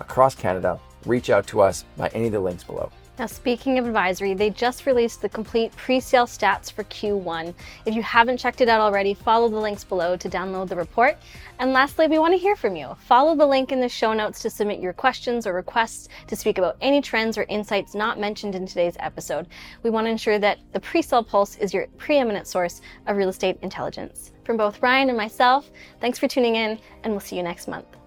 across 0.01 0.35
Canada, 0.35 0.81
reach 1.07 1.31
out 1.31 1.47
to 1.49 1.61
us 1.61 1.85
by 1.97 2.09
any 2.09 2.27
of 2.27 2.33
the 2.33 2.41
links 2.41 2.65
below. 2.65 2.91
Now, 3.21 3.27
speaking 3.27 3.79
of 3.79 3.87
advisory, 3.87 4.33
they 4.33 4.49
just 4.49 4.87
released 4.87 5.21
the 5.21 5.29
complete 5.29 5.77
pre 5.77 6.01
sale 6.01 6.25
stats 6.25 6.73
for 6.73 6.85
Q1. 6.85 7.53
If 7.85 7.95
you 7.95 8.03
haven't 8.03 8.39
checked 8.39 8.63
it 8.63 8.69
out 8.71 8.81
already, 8.81 9.13
follow 9.13 9.51
the 9.51 9.59
links 9.59 9.85
below 9.85 10.17
to 10.17 10.27
download 10.31 10.71
the 10.71 10.77
report. 10.77 11.19
And 11.59 11.75
lastly, 11.75 12.09
we 12.09 12.19
want 12.19 12.33
to 12.33 12.39
hear 12.39 12.57
from 12.57 12.77
you. 12.77 12.97
Follow 13.01 13.37
the 13.37 13.45
link 13.45 13.73
in 13.73 13.81
the 13.81 13.91
show 13.91 14.15
notes 14.15 14.41
to 14.41 14.49
submit 14.49 14.81
your 14.81 14.95
questions 14.95 15.47
or 15.47 15.53
requests 15.53 16.09
to 16.29 16.35
speak 16.35 16.57
about 16.57 16.79
any 16.81 17.03
trends 17.03 17.37
or 17.37 17.45
insights 17.51 17.95
not 17.95 18.19
mentioned 18.19 18.55
in 18.55 18.65
today's 18.65 18.97
episode. 19.01 19.49
We 19.83 19.91
want 19.91 20.07
to 20.07 20.11
ensure 20.11 20.39
that 20.39 20.61
the 20.73 20.81
pre 20.81 21.03
sale 21.03 21.23
pulse 21.23 21.57
is 21.57 21.75
your 21.75 21.89
preeminent 21.99 22.47
source 22.47 22.81
of 23.07 23.19
real 23.19 23.29
estate 23.29 23.59
intelligence. 23.61 24.33
From 24.45 24.57
both 24.57 24.81
Ryan 24.81 25.11
and 25.11 25.19
myself, 25.19 25.69
thanks 26.01 26.19
for 26.19 26.27
tuning 26.27 26.57
in, 26.57 26.79
and 27.05 27.13
we'll 27.13 27.21
see 27.21 27.37
you 27.37 27.43
next 27.43 27.69
month. 27.69 28.00